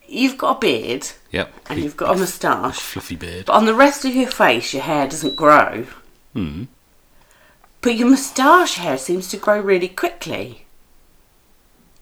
[0.08, 1.54] you've got a beard Yep.
[1.68, 3.46] and big- you've got a moustache, Fluffy beard.
[3.46, 5.88] but on the rest of your face, your hair doesn't grow.
[6.34, 6.66] Hmm.
[7.84, 10.66] But your moustache hair seems to grow really quickly.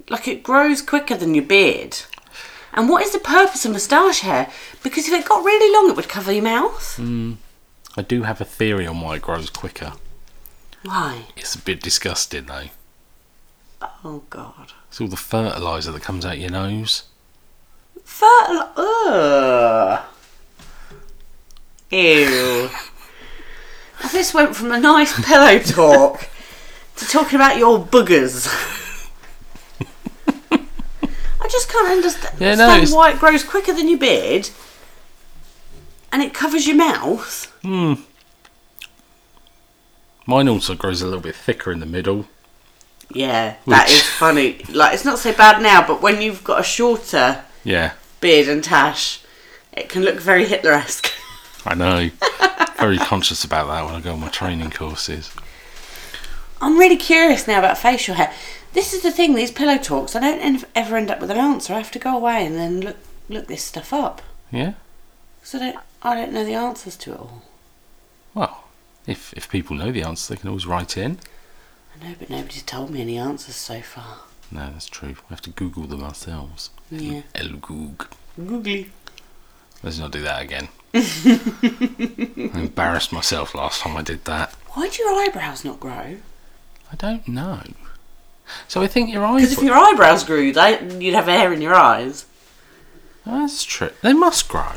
[0.09, 1.97] Like it grows quicker than your beard.
[2.73, 4.51] And what is the purpose of moustache hair?
[4.83, 6.95] Because if it got really long, it would cover your mouth.
[6.97, 7.33] Hmm.
[7.97, 9.93] I do have a theory on why it grows quicker.
[10.83, 11.25] Why?
[11.35, 12.69] It's a bit disgusting though.
[14.03, 14.73] Oh God.
[14.87, 17.05] It's all the fertiliser that comes out your nose.
[18.05, 18.69] Fertil.
[18.77, 20.03] Ugh.
[21.89, 22.69] Ew.
[24.01, 26.29] Now this went from a nice pillow talk
[26.97, 28.47] to talking about your boogers.
[30.51, 34.49] I just can't understand, Yeah, no, understand it's- why it grows quicker than your beard
[36.11, 37.45] and it covers your mouth.
[37.61, 37.93] Hmm.
[40.25, 42.27] Mine also grows a little bit thicker in the middle.
[43.13, 44.63] Yeah, that Which- is funny.
[44.69, 48.63] Like, it's not so bad now, but when you've got a shorter Yeah, beard and
[48.63, 49.19] tash,
[49.73, 51.11] it can look very Hitler esque.
[51.65, 52.09] I know.
[52.77, 55.31] Very conscious about that when I go on my training courses.
[56.61, 58.33] I'm really curious now about facial hair.
[58.73, 61.73] This is the thing, these pillow talks, I don't ever end up with an answer.
[61.73, 62.97] I have to go away and then look
[63.29, 64.21] look this stuff up.
[64.51, 64.73] Yeah.
[65.39, 67.43] Because I don't, I don't know the answers to it all.
[68.33, 68.63] Well,
[69.07, 71.19] if if people know the answer, they can always write in.
[71.95, 74.19] I know, but nobody's told me any answers so far.
[74.51, 75.09] No, that's true.
[75.09, 76.69] We have to Google them ourselves.
[76.89, 77.23] Yeah.
[77.35, 78.07] El Goog.
[78.37, 78.91] Googly.
[79.81, 80.69] Let's not do that again.
[80.93, 84.53] I embarrassed myself last time I did that.
[84.73, 86.17] Why do your eyebrows not grow?
[86.91, 87.61] I don't know.
[88.67, 89.41] So I think your eyes.
[89.41, 92.25] Because if your eyebrows grew, they, you'd have hair in your eyes.
[93.25, 93.91] That's true.
[94.01, 94.73] They must grow.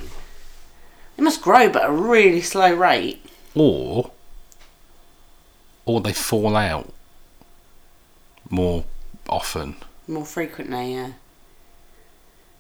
[1.17, 3.25] They must grow, but at a really slow rate.
[3.55, 4.11] Or.
[5.87, 6.93] Or they fall out
[8.51, 8.85] more
[9.29, 9.77] often.
[10.07, 11.13] More frequently, yeah.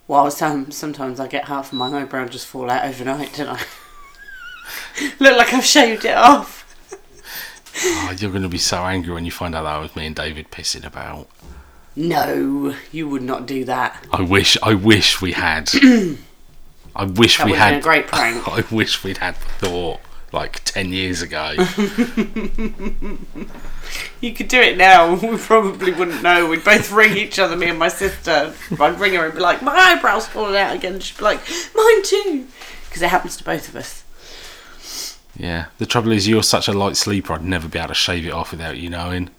[0.06, 3.34] Well, I was telling sometimes I get half of my eyebrow just fall out overnight,
[3.34, 3.60] don't I?
[5.18, 6.60] Look like I've shaved it off.
[7.82, 10.14] Oh, you're going to be so angry when you find out that was me and
[10.14, 11.28] David pissing about.
[11.96, 14.04] No, you would not do that.
[14.12, 15.70] I wish, I wish we had.
[16.96, 17.74] I wish That we would have been had.
[17.74, 18.46] a great prank.
[18.70, 20.00] I wish we'd had the thought
[20.34, 21.54] like ten years ago.
[24.20, 25.14] You could do it now.
[25.22, 26.48] We probably wouldn't know.
[26.48, 28.54] We'd both ring each other, me and my sister.
[28.80, 31.40] I'd ring her and be like, "My eyebrow's falling out again." She'd be like,
[31.74, 32.46] "Mine too,"
[32.88, 35.16] because it happens to both of us.
[35.36, 35.66] yeah.
[35.78, 37.34] The trouble is, you're such a light sleeper.
[37.34, 39.30] I'd never be able to shave it off without you knowing.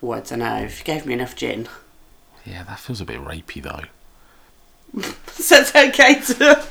[0.00, 0.56] Well, I don't know.
[0.56, 1.68] If you gave me enough gin,
[2.44, 3.84] Yeah, that feels a bit rapey though.
[5.32, 6.66] so it's okay to.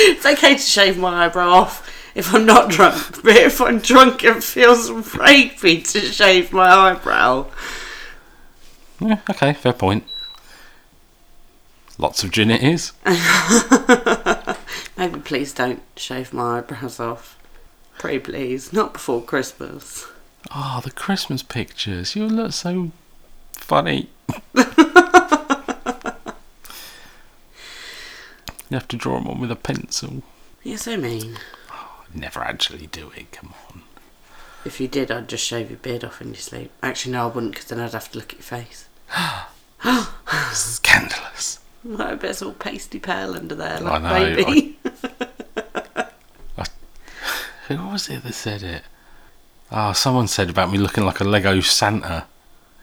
[0.00, 4.24] It's okay to shave my eyebrow off if I'm not drunk, but if I'm drunk,
[4.24, 7.46] it feels rapey to shave my eyebrow.
[9.00, 10.04] Yeah, okay, fair point.
[11.98, 12.92] Lots of gin it is.
[14.96, 17.38] Maybe please don't shave my eyebrows off.
[17.98, 20.06] Pray please, not before Christmas.
[20.54, 22.16] Oh, the Christmas pictures.
[22.16, 22.90] You look so
[23.52, 24.08] funny.
[28.70, 30.22] you have to draw them on with a pencil.
[30.62, 31.36] You're so mean.
[31.70, 33.82] I'd never actually do it, come on.
[34.64, 36.70] If you did, I'd just shave your beard off in your sleep.
[36.82, 38.88] Actually, no, I wouldn't, because then I'd have to look at your face.
[40.52, 41.60] Scandalous.
[41.98, 44.78] I bet it's all pasty pale under there, I like know, baby.
[47.68, 48.82] Who was it that said it?
[49.70, 52.26] Oh, someone said about me looking like a Lego Santa.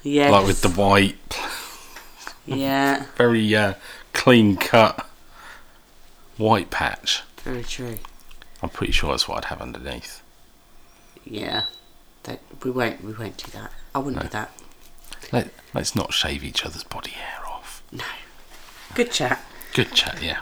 [0.01, 0.31] yes.
[0.31, 1.39] Like with the white,
[2.45, 3.73] Yeah, very uh,
[4.13, 5.06] clean cut
[6.37, 7.23] white patch.
[7.43, 7.97] very true.
[8.61, 10.21] I'm pretty sure that's what I'd have underneath.
[11.25, 11.63] Yeah.
[12.23, 13.03] Don't, we won't.
[13.03, 13.71] We won't do that.
[13.93, 14.51] I wouldn't do that.
[15.31, 17.83] Let, let's not shave each other's body hair off.
[17.91, 18.03] No.
[18.95, 19.43] Good chat.
[19.73, 20.39] Good chat, yeah.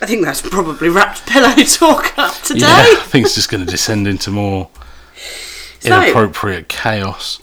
[0.00, 2.60] I think that's probably wrapped pillow talk up today.
[2.60, 4.70] Yeah, I think it's just going to descend into more
[5.80, 7.40] So- inappropriate chaos.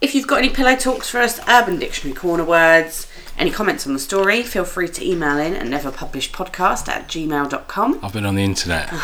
[0.00, 3.06] If you've got any pillow talks for us, Urban Dictionary corner words,
[3.38, 8.00] any comments on the story, feel free to email in at neverpublishedpodcast at gmail.com.
[8.02, 8.90] I've been on the internet.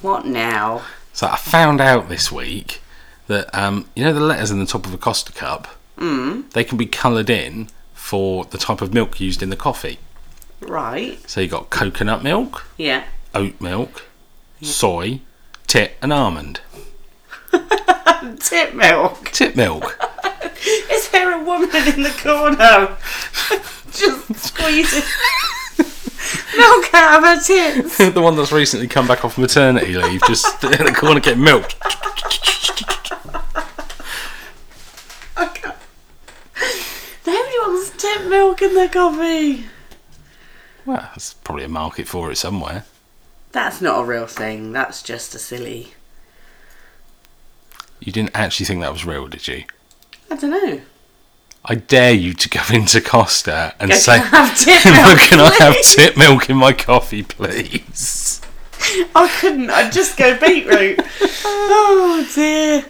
[0.00, 0.82] What now?
[1.12, 2.80] So I found out this week
[3.26, 5.66] that, um, you know, the letters in the top of a Costa cup,
[5.96, 6.48] mm.
[6.52, 9.98] they can be coloured in for the type of milk used in the coffee.
[10.60, 11.18] Right.
[11.28, 13.04] So you got coconut milk, Yeah.
[13.34, 14.04] oat milk,
[14.62, 15.20] soy,
[15.66, 16.60] tit, and almond.
[18.38, 19.30] Tip milk.
[19.32, 19.98] Tit milk.
[20.90, 22.96] Is there a woman in the corner?
[23.92, 25.02] Just squeezing
[26.56, 27.98] milk out of her tits.
[27.98, 31.72] the one that's recently come back off maternity leave, just in the corner getting milk.
[37.26, 39.66] Nobody wants to tip milk in their coffee.
[40.84, 42.84] Well, there's probably a market for it somewhere.
[43.52, 44.72] That's not a real thing.
[44.72, 45.94] That's just a silly.
[48.00, 49.64] You didn't actually think that was real, did you?
[50.30, 50.80] I don't know.
[51.64, 54.92] I dare you to go into Costa and Go, say, "Can I have tip "Can
[55.38, 58.40] milk, I have please?" tit milk in my coffee, please?"
[59.14, 59.70] I couldn't.
[59.70, 61.00] I'd just go beetroot.
[61.44, 62.84] oh dear.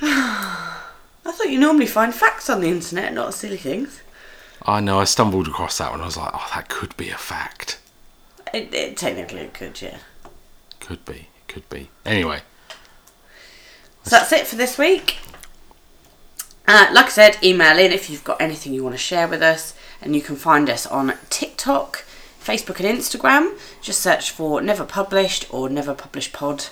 [0.02, 4.02] I thought you normally find facts on the internet, not silly things.
[4.62, 5.00] I know.
[5.00, 6.00] I stumbled across that one.
[6.00, 7.78] I was like, "Oh, that could be a fact.
[8.54, 9.98] It, it technically could, yeah.
[10.80, 11.14] Could be.
[11.38, 12.40] It could be." Anyway,
[14.04, 15.18] So that's it for this week.
[16.68, 19.42] Uh, like I said, email in if you've got anything you want to share with
[19.42, 22.04] us, and you can find us on TikTok,
[22.42, 23.58] Facebook, and Instagram.
[23.80, 26.66] Just search for Never Published or Never Published Pod,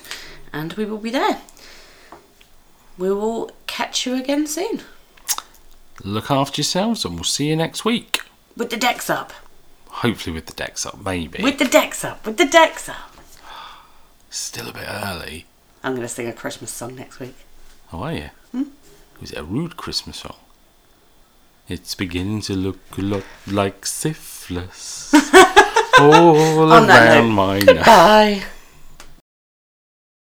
[0.51, 1.41] and we will be there.
[2.97, 4.81] We will catch you again soon
[6.03, 8.21] look after yourselves, and we'll see you next week.
[8.55, 9.33] with the decks up.
[9.89, 11.41] Hopefully, with the decks up, maybe.
[11.41, 12.25] With the decks up.
[12.25, 13.15] With the decks up.
[14.29, 15.45] Still a bit early.
[15.83, 17.35] I'm going to sing a Christmas song next week.
[17.89, 18.29] How are you?
[18.51, 18.63] Hmm?
[19.21, 20.35] It a rude Christmas song?
[21.67, 25.13] It's beginning to look a lot like syphilis
[25.99, 27.65] all On around my nose.
[27.65, 28.43] Goodbye.